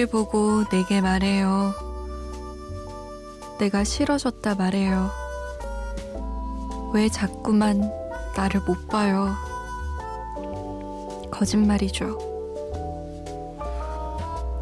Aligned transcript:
눈을 0.00 0.06
보고 0.06 0.64
내게 0.70 1.00
말해요. 1.02 1.74
내가 3.58 3.84
싫어졌다 3.84 4.54
말해요. 4.54 5.10
왜 6.94 7.08
자꾸만 7.08 7.92
나를 8.34 8.60
못 8.62 8.88
봐요? 8.88 9.34
거짓말이죠. 11.30 12.18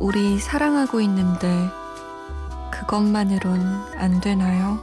우리 0.01 0.41
사랑하고 0.41 1.01
있는데 1.03 1.69
그것만으론 2.73 3.61
안 3.97 4.21
되나요? 4.21 4.79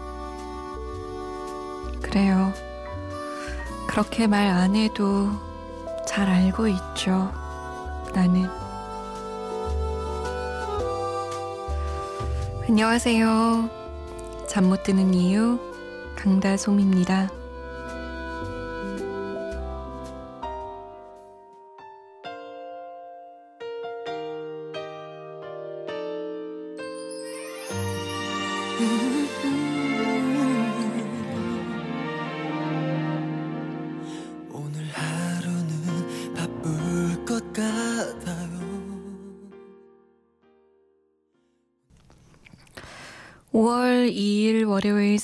그래요. 2.02 2.54
그렇게 3.88 4.28
말 4.28 4.48
안 4.48 4.76
해도 4.76 5.30
잘 6.08 6.30
알고 6.30 6.68
있죠. 6.68 7.32
나는. 8.14 8.65
안녕하세요. 12.68 13.70
잠 14.48 14.66
못 14.66 14.82
드는 14.84 15.14
이유 15.14 15.60
강다솜입니다. 16.16 17.30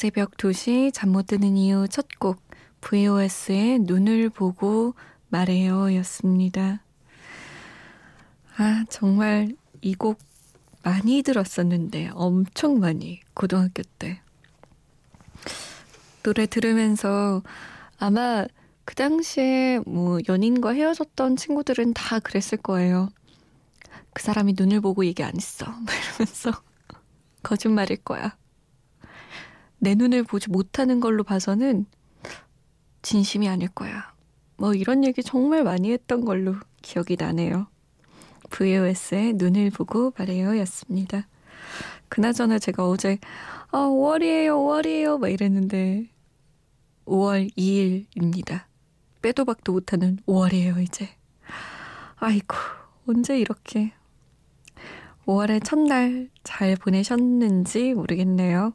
새벽 0.02 0.32
2시 0.38 0.92
잠 0.96 1.12
못 1.12 1.28
드는 1.28 1.56
이유 1.58 1.88
첫 1.88 2.08
곡 2.20 2.42
VOS의 2.82 3.78
눈을 3.82 4.30
보고 4.30 4.96
말해요 5.30 5.94
였습니다. 5.98 6.82
아, 8.58 8.84
정말 8.90 9.56
이 9.82 9.94
곡 9.94 10.18
많이 10.82 11.22
들었었는데 11.22 12.10
엄청 12.16 12.80
많이 12.80 13.20
고등학교 13.36 13.84
때 14.00 14.20
노래 16.24 16.48
들으면서 16.48 17.44
아마 18.00 18.46
그 18.86 18.96
당시에 18.96 19.82
뭐 19.86 20.18
연인과 20.28 20.72
헤어졌던 20.74 21.36
친구들은 21.36 21.94
다 21.94 22.18
그랬을 22.18 22.58
거예요. 22.58 23.10
그 24.14 24.24
사람이 24.24 24.56
눈을 24.58 24.82
보고 24.82 25.06
얘기 25.06 25.22
안 25.24 25.36
했어. 25.36 25.66
막 25.86 25.88
이러면서 25.94 26.52
거짓말일 27.44 27.98
거야. 27.98 28.41
내 29.84 29.96
눈을 29.96 30.24
보지 30.24 30.52
못하는 30.52 31.00
걸로 31.00 31.24
봐서는 31.24 31.88
진심이 33.02 33.50
아닐 33.50 33.68
거야. 33.68 34.14
뭐 34.56 34.76
이런 34.76 35.04
얘기 35.04 35.24
정말 35.24 35.64
많이 35.64 35.92
했던 35.92 36.24
걸로 36.24 36.54
기억이 36.84 37.18
나네요. 37.20 37.66
VOS의 38.52 39.34
눈을 39.34 39.72
보고 39.72 40.14
말해요 40.16 40.56
였습니다. 40.60 41.28
그나저나 42.10 42.60
제가 42.60 42.88
어제 42.88 43.18
아 43.72 43.80
5월이에요 43.80 44.50
5월이에요 44.50 45.20
막 45.20 45.30
이랬는데 45.30 46.12
5월 47.06 47.52
2일입니다. 47.58 48.66
빼도 49.24 49.46
박도 49.46 49.72
못하는 49.72 50.20
5월이에요 50.28 50.80
이제. 50.84 51.10
아이고 52.18 52.56
언제 53.08 53.40
이렇게 53.40 53.94
5월의 55.26 55.64
첫날 55.64 56.30
잘 56.44 56.76
보내셨는지 56.76 57.96
모르겠네요. 57.96 58.74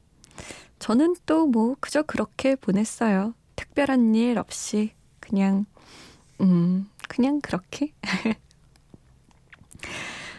저는 0.87 1.17
또 1.27 1.47
뭐 1.49 1.75
그저 1.81 2.03
그렇게 2.03 2.55
보냈어요. 2.55 3.35
특별한 3.57 4.15
일 4.15 4.39
없이 4.39 4.93
그냥 5.19 5.67
음 6.41 6.89
그냥 7.09 7.41
그렇게 7.41 7.93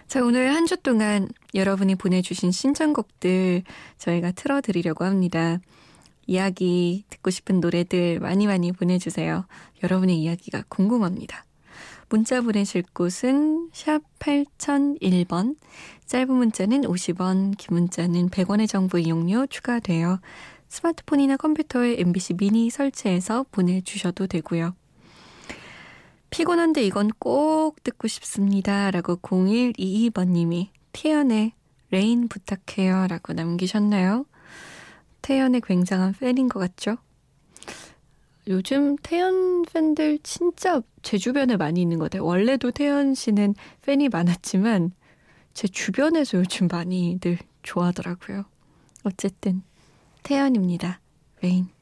자, 0.08 0.24
오늘 0.24 0.54
한 0.56 0.66
주 0.66 0.78
동안 0.78 1.28
여러분이 1.54 1.96
보내주신 1.96 2.52
신청곡들 2.52 3.64
저희가 3.98 4.32
틀어드리려고 4.32 5.04
합니다. 5.04 5.60
이야기, 6.28 7.04
듣고 7.10 7.30
싶은 7.30 7.60
노래들 7.60 8.20
많이 8.22 8.48
많이 8.48 8.72
보내주세요. 8.72 9.46
여러분의 9.84 10.18
이야기가 10.22 10.64
궁금합니다. 10.70 11.44
문자 12.10 12.40
보내실 12.40 12.84
곳은 12.94 13.70
샵 13.74 14.02
8001번, 14.20 15.58
짧은 16.06 16.34
문자는 16.34 16.82
50원, 16.82 17.58
긴 17.58 17.76
문자는 17.76 18.30
100원의 18.30 18.70
정보 18.70 18.98
이용료 18.98 19.48
추가되어 19.48 20.20
스마트폰이나 20.70 21.36
컴퓨터에 21.36 22.00
MBC 22.00 22.36
미니 22.36 22.70
설치해서 22.70 23.46
보내주셔도 23.52 24.28
되고요. 24.28 24.74
피곤한데 26.30 26.84
이건 26.84 27.10
꼭 27.20 27.84
듣고 27.84 28.08
싶습니다. 28.08 28.92
라고 28.92 29.16
0122번님이 29.18 30.70
태연의 30.94 31.54
Rain 31.92 32.28
부탁해요. 32.28 33.08
라고 33.08 33.34
남기셨나요? 33.34 34.26
태연의 35.22 35.62
굉장한 35.62 36.14
팬인 36.14 36.48
것 36.48 36.60
같죠? 36.60 36.98
요즘 38.48 38.96
태연 38.98 39.64
팬들 39.64 40.20
진짜 40.24 40.82
제 41.02 41.18
주변에 41.18 41.58
많이 41.58 41.82
있는 41.82 42.00
것 42.00 42.06
같아요. 42.06 42.26
원래도 42.26 42.72
태연 42.72 43.14
씨는 43.14 43.56
팬이 43.82 44.10
많았지만 44.10 44.92
제 45.54 45.68
주변에서 45.68 46.38
요즘 46.38 46.68
많이들 46.72 47.38
좋아하더라고요. 47.64 48.46
어쨌든 49.04 49.64
태연입니다. 50.24 51.02
Rain. 51.42 51.77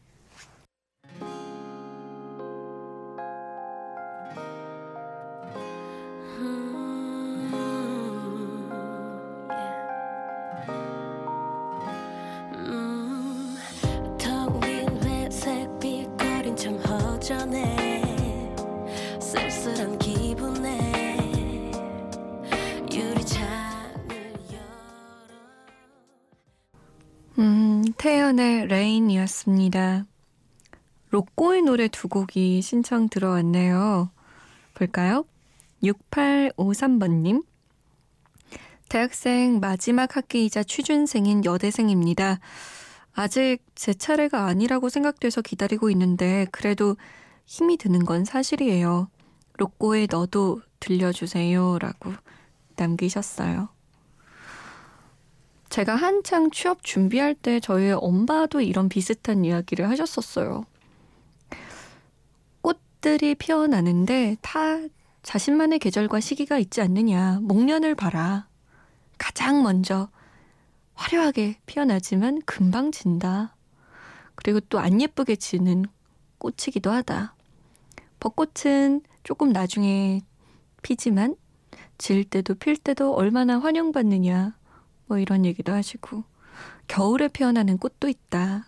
태연의 28.36 28.68
레인이었습니다. 28.68 30.06
로꼬의 31.10 31.62
노래 31.62 31.88
두 31.88 32.10
곡이 32.10 32.62
신청 32.62 33.08
들어왔네요. 33.08 34.12
볼까요? 34.74 35.26
6853번님. 35.82 37.46
대학생 38.90 39.60
마지막 39.62 40.18
학기이자 40.18 40.64
취준생인 40.64 41.46
여대생입니다. 41.46 42.40
아직 43.14 43.60
제 43.74 43.94
차례가 43.94 44.46
아니라고 44.46 44.90
생각돼서 44.90 45.42
기다리고 45.42 45.90
있는데 45.92 46.46
그래도 46.52 46.98
힘이 47.46 47.78
드는 47.78 48.04
건 48.06 48.26
사실이에요. 48.26 49.10
로꼬의 49.58 50.10
너도 50.12 50.62
들려주세요. 50.82 51.80
라고 51.80 52.12
남기셨어요. 52.76 53.70
제가 55.76 55.94
한창 55.94 56.52
취업 56.52 56.86
준비할 56.86 57.36
때 57.36 57.60
저희 57.60 57.92
엄마도 57.92 58.62
이런 58.62 58.88
비슷한 58.88 59.44
이야기를 59.44 59.90
하셨었어요. 59.90 60.66
꽃들이 62.62 63.36
피어나는데 63.36 64.38
다 64.42 64.78
자신만의 65.22 65.80
계절과 65.80 66.22
시기가 66.22 66.60
있지 66.60 66.80
않느냐. 66.80 67.40
목련을 67.42 67.94
봐라. 67.94 68.48
가장 69.18 69.64
먼저 69.64 70.08
화려하게 70.94 71.58
피어나지만 71.66 72.44
금방 72.46 72.94
진다. 72.94 73.54
그리고 74.36 74.62
또 74.62 74.80
안 74.80 75.02
예쁘게 75.02 75.36
지는 75.36 75.84
꽃이기도 76.38 76.90
하다. 76.90 77.36
벚꽃은 78.22 79.02
조금 79.24 79.52
나중에 79.52 80.22
피지만 80.84 81.36
질 81.98 82.24
때도 82.24 82.56
필 82.56 82.78
때도 82.78 83.14
얼마나 83.14 83.60
환영받느냐. 83.60 84.56
뭐 85.08 85.18
이런 85.18 85.46
얘기도 85.46 85.74
하시고 85.74 86.24
겨울에 86.88 87.28
피어나는 87.28 87.78
꽃도 87.78 88.08
있다. 88.08 88.66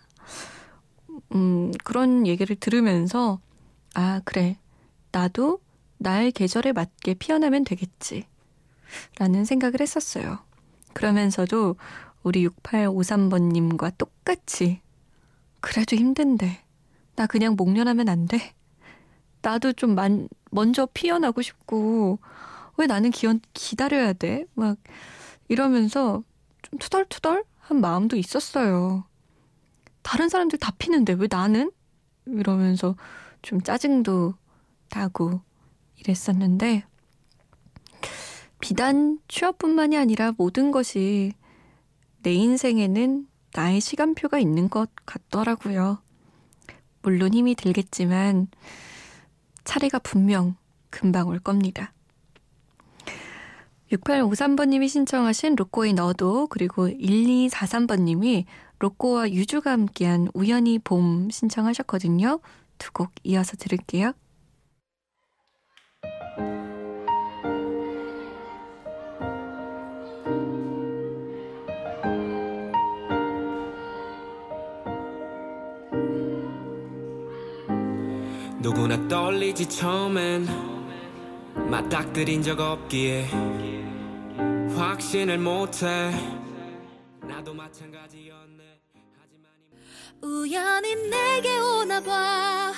음, 1.34 1.72
그런 1.84 2.28
얘기를 2.28 2.56
들으면서 2.56 3.40
아, 3.94 4.22
그래. 4.26 4.58
나도 5.12 5.60
나의 5.98 6.32
계절에 6.32 6.74
맞게 6.74 7.16
피어나면 7.16 7.64
되겠지. 7.64 8.26
라는 9.18 9.46
생각을 9.46 9.82
했었어요. 9.82 10.40
그러면서도 10.94 11.76
우리 12.24 12.48
6853번님과 12.48 13.98
똑같이 13.98 14.82
그래도 15.60 15.96
힘든데 15.96 16.64
나 17.16 17.26
그냥 17.26 17.56
목련하면 17.56 18.10
안 18.10 18.26
돼? 18.28 18.54
나도 19.42 19.74
좀 19.74 19.96
만, 19.96 20.30
먼저 20.52 20.88
피어나고 20.94 21.42
싶고 21.42 22.20
왜 22.78 22.86
나는 22.86 23.12
기, 23.12 23.28
기다려야 23.54 24.14
돼? 24.14 24.46
막 24.54 24.78
이러면서 25.48 26.24
좀 26.62 26.80
투덜투덜한 26.80 27.80
마음도 27.82 28.16
있었어요. 28.18 29.06
다른 30.02 30.30
사람들 30.30 30.60
다 30.60 30.72
피는데 30.78 31.14
왜 31.14 31.28
나는? 31.30 31.72
이러면서 32.26 32.96
좀 33.42 33.62
짜증도 33.62 34.34
나고 34.90 35.42
이랬었는데 35.96 36.86
비단 38.60 39.20
취업뿐만이 39.28 39.98
아니라 39.98 40.34
모든 40.38 40.72
것이 40.72 41.34
내 42.24 42.34
인생에는 42.34 43.28
나의 43.54 43.80
시간표가 43.80 44.40
있는 44.40 44.70
것 44.70 44.90
같더라고요. 45.06 46.02
물론 47.02 47.34
힘이 47.34 47.56
들겠지만 47.56 48.48
차례가 49.64 50.00
분명 50.00 50.56
금방 50.90 51.28
올 51.28 51.40
겁니다. 51.40 51.94
6853번님이 53.92 54.90
신청하신 54.90 55.56
로꼬의 55.56 55.94
너도 55.94 56.48
그리고 56.48 56.88
1243번님이 56.90 58.46
로꼬와 58.80 59.32
유주가 59.32 59.72
함께한 59.72 60.28
우연히 60.34 60.80
봄 60.80 61.30
신청하셨거든요. 61.30 62.40
두 62.78 62.92
곡 62.94 63.12
이어서 63.24 63.56
들을게요. 63.58 64.14
누구나 78.60 79.08
떨리지 79.08 79.70
처음엔 79.70 80.46
맞닥뜨린 81.70 82.42
적 82.42 82.60
없기에 82.60 83.77
확신을 84.78 85.38
못해. 85.40 86.12
나도 87.22 87.54
마찬가지였네. 87.54 88.64
하지만 89.20 89.52
이 90.24 90.26
우연히 90.26 90.96
내게 91.10 91.58
오나봐. 91.58 92.74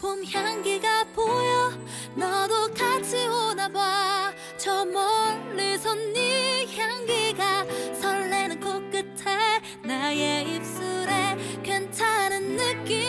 봄 0.00 0.24
향기가 0.24 1.04
보여. 1.14 1.70
너도 2.16 2.72
같이 2.74 3.26
오나봐. 3.26 4.32
저 4.58 4.84
멀리서 4.84 5.94
네 5.94 6.66
향기가 6.76 7.64
설레는 7.94 8.60
코끝에 8.60 9.60
나의 9.84 10.56
입술에 10.56 11.36
괜찮은 11.62 12.56
느낌 12.56 13.00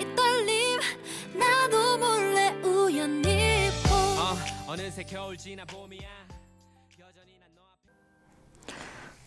이 0.00 0.14
떨림. 0.14 0.80
나도 1.34 1.98
몰래 1.98 2.50
우연히 2.62 3.68
봄. 3.88 3.98
어, 4.18 4.72
어느새 4.72 5.02
겨울 5.02 5.36
지나 5.36 5.64
봄이야 5.64 6.29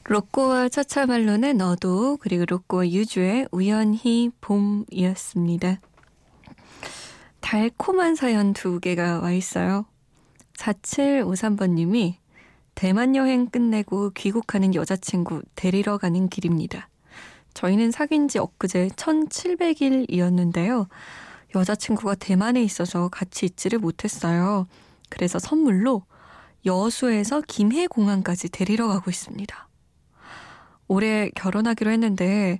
로꼬와 0.05 0.67
차차말론의 0.67 1.53
너도 1.53 2.17
그리고 2.17 2.43
로꼬와 2.45 2.89
유주의 2.89 3.47
우연히 3.51 4.29
봄이었습니다. 4.41 5.79
달콤한 7.39 8.15
사연 8.15 8.51
두 8.51 8.81
개가 8.81 9.19
와 9.21 9.31
있어요. 9.31 9.85
4753번님이 10.57 12.15
대만 12.75 13.15
여행 13.15 13.47
끝내고 13.47 14.11
귀국하는 14.11 14.75
여자친구 14.75 15.41
데리러 15.55 15.97
가는 15.97 16.27
길입니다. 16.27 16.89
저희는 17.53 17.91
사귄 17.91 18.27
지 18.27 18.39
엊그제 18.39 18.89
1700일이었는데요. 18.95 20.87
여자친구가 21.55 22.15
대만에 22.15 22.61
있어서 22.61 23.07
같이 23.07 23.45
있지를 23.45 23.79
못했어요. 23.79 24.67
그래서 25.09 25.39
선물로 25.39 26.03
여수에서 26.65 27.41
김해공항까지 27.41 28.49
데리러 28.49 28.87
가고 28.87 29.09
있습니다. 29.09 29.69
올해 30.87 31.29
결혼하기로 31.35 31.91
했는데 31.91 32.59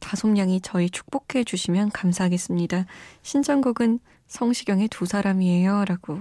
다솜양이 0.00 0.60
저희 0.60 0.90
축복해 0.90 1.44
주시면 1.44 1.90
감사하겠습니다. 1.90 2.86
신청곡은 3.22 4.00
성시경의 4.26 4.88
두 4.88 5.06
사람이에요. 5.06 5.84
라고 5.84 6.20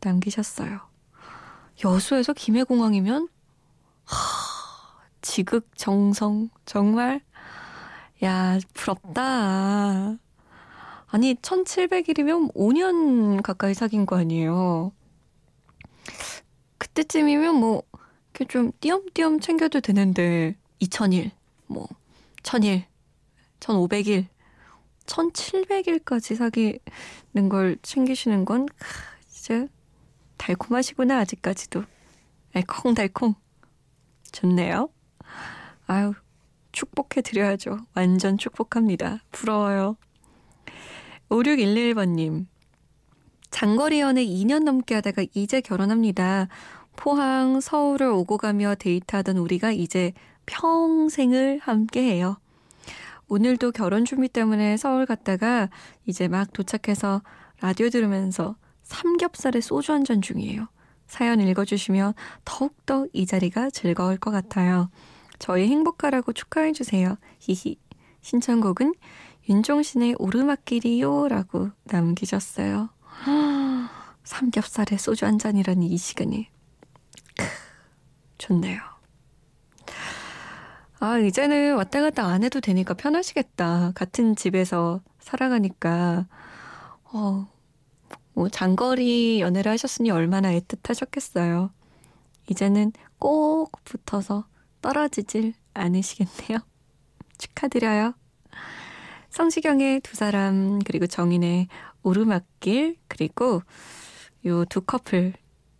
남기셨어요. 0.00 0.80
여수에서 1.84 2.32
김해공항이면 2.32 3.28
하, 4.04 4.16
지극정성 5.20 6.50
정말 6.64 7.20
야 8.24 8.58
부럽다. 8.74 10.16
아니 11.10 11.34
1700일이면 11.34 12.54
5년 12.54 13.42
가까이 13.42 13.74
사귄 13.74 14.06
거 14.06 14.16
아니에요. 14.16 14.92
그때쯤이면 16.78 17.54
뭐 17.56 17.82
이렇게 18.34 18.44
좀 18.46 18.72
띄엄띄엄 18.80 19.40
챙겨도 19.40 19.80
되는데 19.80 20.56
2000일, 20.80 21.30
뭐 21.66 21.88
1000일, 22.42 22.84
1500일, 23.60 24.26
1700일까지 25.06 26.36
사귀는 26.36 27.48
걸 27.48 27.78
챙기시는 27.82 28.44
건 28.44 28.66
크, 28.66 28.86
진짜 29.28 29.66
달콤하시구나 30.36 31.18
아직까지도 31.18 31.84
알콩달콩 32.54 33.34
좋네요. 34.32 34.90
아유 35.86 36.12
축복해 36.72 37.22
드려야죠. 37.22 37.78
완전 37.94 38.38
축복합니다. 38.38 39.20
부러워요. 39.32 39.96
5611번님 41.30 42.46
장거리 43.50 44.00
연애 44.00 44.24
2년 44.24 44.64
넘게 44.64 44.94
하다가 44.94 45.24
이제 45.34 45.60
결혼합니다. 45.60 46.48
포항, 46.96 47.60
서울을 47.60 48.08
오고 48.08 48.38
가며 48.38 48.74
데이트하던 48.74 49.38
우리가 49.38 49.72
이제 49.72 50.12
평생을 50.48 51.60
함께 51.62 52.02
해요. 52.02 52.38
오늘도 53.28 53.72
결혼 53.72 54.04
준비 54.04 54.28
때문에 54.28 54.76
서울 54.76 55.04
갔다가 55.06 55.68
이제 56.06 56.28
막 56.28 56.52
도착해서 56.52 57.22
라디오 57.60 57.90
들으면서 57.90 58.56
삼겹살에 58.82 59.60
소주 59.60 59.92
한 59.92 60.04
잔 60.04 60.22
중이에요. 60.22 60.66
사연 61.06 61.40
읽어주시면 61.40 62.14
더욱더 62.44 63.06
이 63.12 63.26
자리가 63.26 63.70
즐거울 63.70 64.16
것 64.16 64.30
같아요. 64.30 64.90
저희 65.38 65.68
행복하라고 65.68 66.32
축하해주세요. 66.32 67.16
히히. 67.38 67.76
신청곡은 68.20 68.94
윤종신의 69.48 70.16
오르막길이요 70.18 71.28
라고 71.28 71.70
남기셨어요. 71.84 72.90
삼겹살에 74.24 74.96
소주 74.98 75.24
한 75.24 75.38
잔이라니 75.38 75.86
이 75.86 75.96
시간이. 75.96 76.48
크, 77.36 77.44
좋네요. 78.36 78.97
아, 81.00 81.18
이제는 81.18 81.76
왔다 81.76 82.00
갔다 82.00 82.26
안 82.26 82.42
해도 82.42 82.60
되니까 82.60 82.94
편하시겠다. 82.94 83.92
같은 83.94 84.34
집에서 84.34 85.00
살아가니까. 85.20 86.26
어, 87.04 87.46
뭐, 88.34 88.48
장거리 88.48 89.40
연애를 89.40 89.70
하셨으니 89.72 90.10
얼마나 90.10 90.50
애틋하셨겠어요. 90.52 91.70
이제는 92.50 92.92
꼭 93.18 93.72
붙어서 93.84 94.46
떨어지질 94.82 95.54
않으시겠네요. 95.74 96.58
축하드려요. 97.38 98.14
성시경의 99.30 100.00
두 100.00 100.16
사람, 100.16 100.80
그리고 100.80 101.06
정인의 101.06 101.68
오르막길, 102.02 102.96
그리고 103.08 103.62
요 104.46 104.64
두 104.64 104.80
커플 104.80 105.34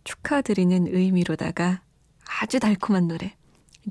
축하드리는 0.05 0.87
의미로다가 0.87 1.81
아주 2.41 2.59
달콤한 2.59 3.07
노래. 3.07 3.35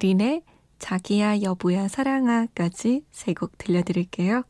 린의 0.00 0.42
자기야 0.78 1.42
여보야 1.42 1.88
사랑아까지 1.88 3.04
세 3.10 3.32
곡 3.34 3.58
들려드릴게요. 3.58 4.42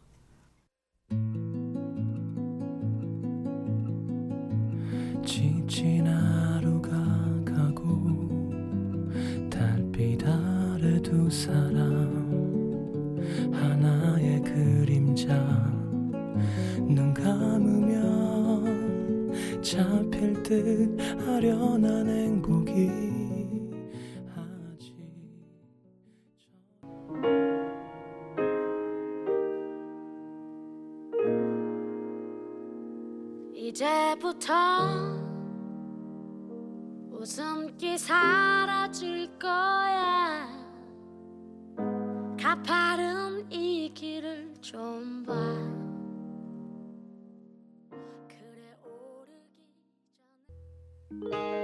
지친 5.24 6.06
하루가 6.06 6.90
가고 7.44 8.28
달빛 9.50 10.24
아래 10.26 11.00
두 11.02 11.28
사람 11.30 12.28
하나의 13.52 14.40
그림자 14.42 15.34
눈 16.80 17.12
감으면 17.12 18.62
잡힐 19.62 20.42
듯 20.42 20.98
아련한 21.28 22.08
행복이 22.08 23.07
이제부터 34.38 34.54
웃음기 37.10 37.98
사라질 37.98 39.36
거야. 39.38 40.46
가파른 42.40 43.50
이 43.50 43.92
길을 43.92 44.54
좀 44.60 45.24
봐. 45.26 45.34
그래 48.28 48.78
오르기 48.84 49.66
전에 51.20 51.57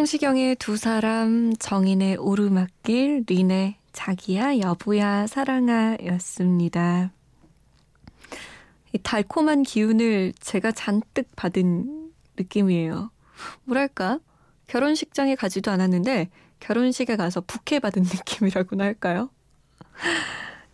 성시경의 0.00 0.56
두 0.56 0.78
사람, 0.78 1.52
정인의 1.58 2.16
오르막길, 2.16 3.24
린의 3.26 3.76
자기야, 3.92 4.60
여보야, 4.60 5.26
사랑아 5.26 5.98
였습니다. 6.06 7.12
이 8.94 8.98
달콤한 8.98 9.62
기운을 9.62 10.32
제가 10.40 10.72
잔뜩 10.72 11.28
받은 11.36 12.12
느낌이에요. 12.38 13.10
뭐랄까? 13.64 14.20
결혼식장에 14.68 15.34
가지도 15.34 15.70
않았는데 15.70 16.30
결혼식에 16.60 17.16
가서 17.16 17.42
부케 17.42 17.78
받은 17.78 18.00
느낌이라고나 18.08 18.84
할까요? 18.84 19.28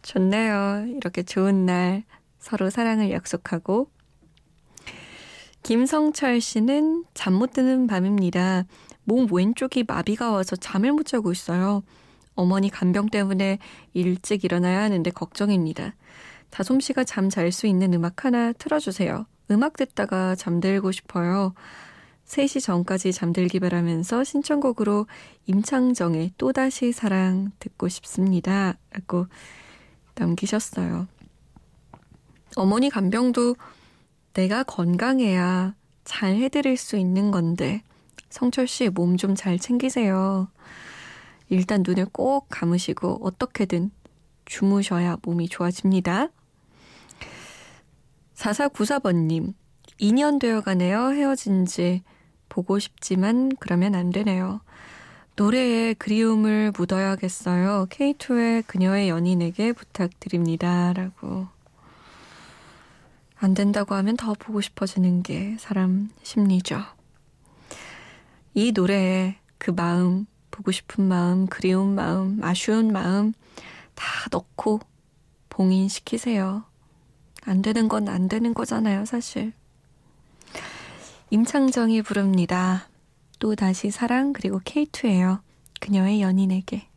좋네요. 0.02 0.86
이렇게 0.98 1.24
좋은 1.24 1.66
날 1.66 2.04
서로 2.38 2.70
사랑을 2.70 3.10
약속하고 3.10 3.90
김성철 5.64 6.40
씨는 6.40 7.06
잠 7.12 7.32
못 7.32 7.52
드는 7.54 7.88
밤입니다. 7.88 8.66
몸 9.06 9.26
왼쪽이 9.30 9.84
마비가 9.84 10.30
와서 10.30 10.56
잠을 10.56 10.92
못 10.92 11.06
자고 11.06 11.32
있어요. 11.32 11.82
어머니 12.34 12.68
간병 12.68 13.08
때문에 13.08 13.58
일찍 13.94 14.44
일어나야 14.44 14.82
하는데 14.82 15.10
걱정입니다. 15.10 15.94
다솜 16.50 16.80
씨가 16.80 17.04
잠 17.04 17.30
잘 17.30 17.50
수 17.50 17.66
있는 17.66 17.94
음악 17.94 18.24
하나 18.24 18.52
틀어주세요. 18.52 19.26
음악 19.50 19.76
듣다가 19.76 20.34
잠들고 20.34 20.92
싶어요. 20.92 21.54
3시 22.26 22.60
전까지 22.60 23.12
잠들기 23.12 23.60
바라면서 23.60 24.24
신청곡으로 24.24 25.06
임창정의 25.46 26.32
또다시 26.36 26.90
사랑 26.92 27.52
듣고 27.60 27.88
싶습니다. 27.88 28.76
라고 28.90 29.26
남기셨어요. 30.16 31.06
어머니 32.56 32.90
간병도 32.90 33.54
내가 34.32 34.64
건강해야 34.64 35.74
잘 36.04 36.34
해드릴 36.34 36.76
수 36.76 36.96
있는 36.96 37.30
건데, 37.30 37.82
성철 38.30 38.66
씨 38.66 38.90
몸 38.90 39.16
좀 39.16 39.34
잘 39.34 39.58
챙기세요. 39.58 40.48
일단 41.48 41.82
눈을 41.86 42.06
꼭 42.06 42.46
감으시고 42.50 43.20
어떻게든 43.22 43.90
주무셔야 44.44 45.18
몸이 45.22 45.48
좋아집니다. 45.48 46.28
4494번님, 48.34 49.54
2년 50.00 50.40
되어 50.40 50.60
가네요. 50.60 51.12
헤어진 51.12 51.66
지. 51.66 52.02
보고 52.48 52.78
싶지만 52.78 53.50
그러면 53.58 53.94
안 53.94 54.10
되네요. 54.10 54.60
노래에 55.36 55.94
그리움을 55.94 56.72
묻어야겠어요. 56.76 57.86
K2의 57.90 58.66
그녀의 58.66 59.08
연인에게 59.08 59.72
부탁드립니다. 59.72 60.92
라고. 60.92 61.48
안 63.38 63.52
된다고 63.52 63.94
하면 63.96 64.16
더 64.16 64.32
보고 64.32 64.60
싶어지는 64.60 65.22
게 65.22 65.56
사람 65.58 66.08
심리죠. 66.22 66.95
이 68.56 68.72
노래에 68.72 69.36
그 69.58 69.70
마음, 69.70 70.24
보고 70.50 70.72
싶은 70.72 71.04
마음, 71.04 71.46
그리운 71.46 71.94
마음, 71.94 72.42
아쉬운 72.42 72.90
마음 72.90 73.34
다 73.94 74.06
넣고 74.30 74.80
봉인시키세요. 75.50 76.64
안 77.44 77.60
되는 77.60 77.86
건 77.88 78.08
안 78.08 78.28
되는 78.28 78.54
거잖아요, 78.54 79.04
사실. 79.04 79.52
임창정이 81.28 82.00
부릅니다. 82.00 82.88
또 83.38 83.54
다시 83.54 83.90
사랑 83.90 84.32
그리고 84.32 84.58
K2예요. 84.60 85.40
그녀의 85.80 86.22
연인에게. 86.22 86.88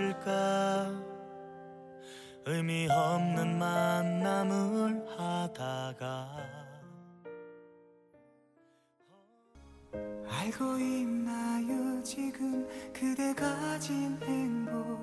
작아질까? 0.00 0.90
의미 2.46 2.88
없는 2.90 3.58
만남을 3.58 5.04
하다가. 5.18 6.36
알고 10.26 10.78
있나요 10.78 12.02
지금 12.02 12.66
그대 12.94 13.34
가진 13.34 14.18
행복 14.22 14.99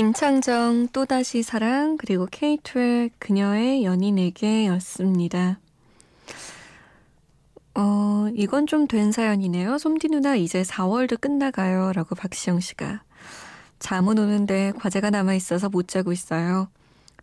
임창정 0.00 0.88
또다시 0.94 1.42
사랑 1.42 1.98
그리고 1.98 2.26
K2의 2.26 3.10
그녀의 3.18 3.84
연인에게 3.84 4.66
였습니다. 4.68 5.60
어, 7.74 8.26
이건 8.34 8.66
좀 8.66 8.86
된 8.86 9.12
사연이네요. 9.12 9.76
솜디 9.76 10.08
누나 10.08 10.36
이제 10.36 10.62
4월도 10.62 11.20
끝나가요. 11.20 11.92
라고 11.92 12.14
박시영 12.14 12.60
씨가. 12.60 13.02
잠은 13.78 14.18
오는데 14.18 14.72
과제가 14.78 15.10
남아있어서 15.10 15.68
못 15.68 15.86
자고 15.86 16.12
있어요. 16.12 16.70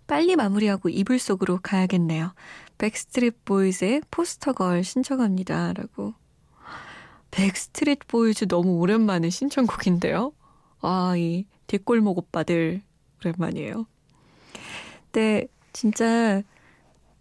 빨리 0.05 0.35
마무리하고 0.35 0.89
이불 0.89 1.17
속으로 1.17 1.57
가야겠네요. 1.63 2.35
백스트릿 2.77 3.43
보이즈의 3.43 4.03
Poster 4.11 4.55
Girl 4.55 4.83
신청합니다. 4.83 5.73
라고. 5.73 6.13
백스트릿 7.31 8.07
보이즈 8.07 8.47
너무 8.47 8.77
오랜만에 8.77 9.31
신청곡인데요. 9.31 10.31
아, 10.81 11.15
이 11.17 11.45
뒷골목 11.67 12.17
오빠들 12.17 12.81
오랜만이에요. 13.21 13.85
근데 15.11 15.47
진짜 15.73 16.41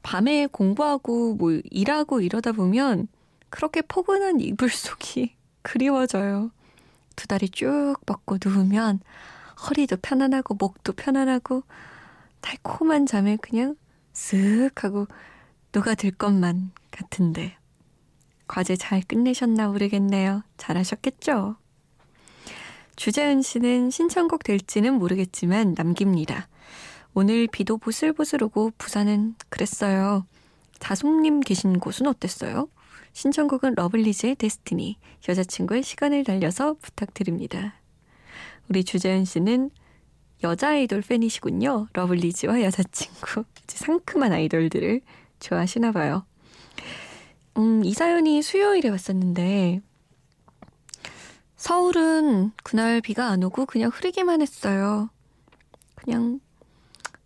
밤에 0.03 0.47
공부하고 0.47 1.35
뭐 1.35 1.61
일하고 1.71 2.21
이러다 2.21 2.53
보면 2.53 3.09
그렇게 3.51 3.83
포근한 3.83 4.41
이불 4.41 4.71
속이 4.71 5.35
그리워져요. 5.63 6.51
두 7.17 7.27
다리 7.27 7.49
쭉 7.49 7.97
뻗고 8.05 8.39
누우면 8.45 9.01
허리도 9.69 9.97
편안하고 10.03 10.55
목도 10.55 10.93
편안하고 10.93 11.63
달콤한 12.41 13.07
잠에 13.07 13.37
그냥 13.37 13.75
쓱 14.13 14.79
하고 14.83 15.07
녹아들 15.73 16.11
것만 16.13 16.71
같은데 16.91 17.57
과제 18.47 18.77
잘 18.77 19.03
끝내셨나 19.03 19.69
모르겠네요. 19.69 20.43
잘하셨겠죠? 20.57 21.57
주재은 22.97 23.43
씨는 23.43 23.91
신청곡 23.91 24.43
될지는 24.43 24.95
모르겠지만 24.95 25.75
남깁니다. 25.77 26.49
오늘 27.15 27.47
비도 27.47 27.77
보슬보슬 27.79 28.43
오고 28.43 28.73
부산은 28.79 29.35
그랬어요. 29.51 30.27
다솜님 30.81 31.41
계신 31.41 31.79
곳은 31.79 32.07
어땠어요? 32.07 32.69
신청곡은 33.13 33.75
러블리즈의 33.77 34.37
Destiny, 34.37 34.99
여자친구의 35.29 35.83
시간을 35.83 36.25
달려서 36.25 36.77
부탁드립니다. 36.81 37.75
우리 38.69 38.85
주재은 38.85 39.25
씨는 39.25 39.71
여자 40.43 40.71
아이돌 40.71 41.03
팬이시군요. 41.03 41.89
러블리즈와 41.95 42.63
여자친구. 42.63 43.45
상큼한 43.69 44.33
아이돌들을 44.33 45.01
좋아하시나 45.41 45.93
봐요. 45.93 46.25
음, 47.57 47.83
이 47.85 47.95
사연이 47.95 48.43
수요일에 48.43 48.91
왔었는데, 48.91 49.81
서울은 51.57 52.53
그날 52.63 53.01
비가 53.01 53.29
안 53.29 53.43
오고 53.43 53.67
그냥 53.67 53.91
흐리기만 53.93 54.43
했어요. 54.43 55.09
그냥 55.95 56.41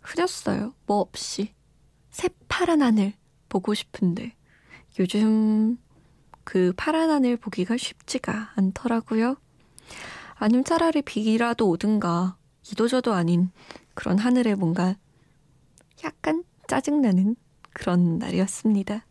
흐렸어요. 0.00 0.72
뭐 0.86 1.00
없이. 1.00 1.52
새파란 2.10 2.82
하늘 2.82 3.12
보고 3.48 3.74
싶은데 3.74 4.34
요즘 4.98 5.78
그 6.44 6.72
파란 6.76 7.10
하늘 7.10 7.36
보기가 7.36 7.76
쉽지가 7.76 8.52
않더라고요. 8.54 9.36
아니면 10.34 10.64
차라리 10.64 11.02
비라도 11.02 11.68
오든가 11.68 12.36
이도저도 12.70 13.12
아닌 13.12 13.50
그런 13.94 14.18
하늘에 14.18 14.54
뭔가 14.54 14.96
약간 16.04 16.44
짜증나는 16.66 17.36
그런 17.72 18.18
날이었습니다. 18.18 19.04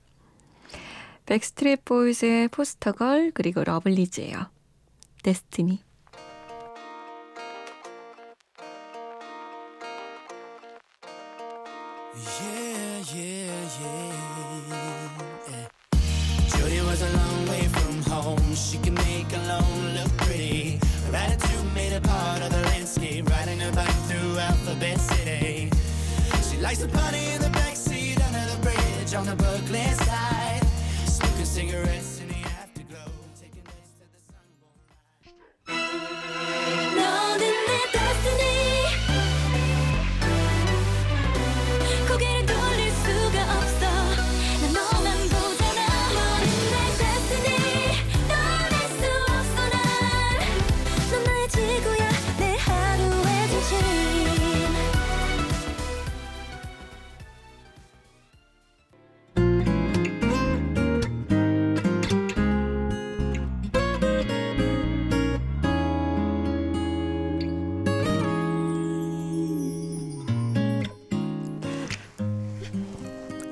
백스트리트 1.26 1.84
보이즈의 1.84 2.48
포스터걸 2.48 3.32
그리고 3.34 3.64
러블리즈예요. 3.64 4.50
데 5.24 5.34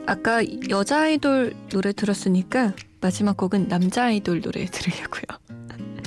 아까 0.07 0.41
여자 0.69 1.01
아이돌 1.01 1.53
노래 1.69 1.91
들었으니까 1.91 2.73
마지막 3.01 3.35
곡은 3.35 3.67
남자 3.67 4.05
아이돌 4.05 4.41
노래 4.41 4.65
들으려고요. 4.65 5.37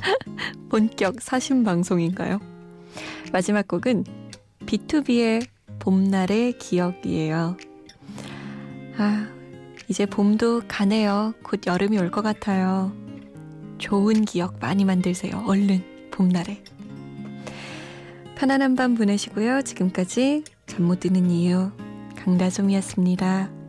본격 0.70 1.20
사신 1.20 1.64
방송인가요? 1.64 2.40
마지막 3.32 3.68
곡은 3.68 4.04
B2B의 4.66 5.46
봄날의 5.80 6.58
기억이에요. 6.58 7.56
아, 8.96 9.28
이제 9.88 10.06
봄도 10.06 10.62
가네요. 10.66 11.34
곧 11.42 11.60
여름이 11.66 11.98
올 11.98 12.10
것 12.10 12.22
같아요. 12.22 12.92
좋은 13.78 14.24
기억 14.24 14.58
많이 14.60 14.84
만들세요. 14.84 15.44
얼른 15.46 16.10
봄날에. 16.10 16.62
편안한 18.36 18.76
밤 18.76 18.94
보내시고요. 18.94 19.62
지금까지 19.62 20.44
잠 20.66 20.84
못 20.86 21.00
드는 21.00 21.30
이유 21.30 21.70
강다솜이었습니다. 22.16 23.59